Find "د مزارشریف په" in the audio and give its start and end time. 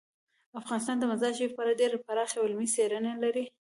0.99-1.61